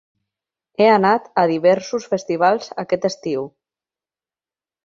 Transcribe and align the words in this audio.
He 0.83 0.87
anat 0.93 1.27
a 1.41 1.43
diversos 1.51 2.09
festivals 2.15 2.73
aquest 2.85 3.07
estiu. 3.11 3.47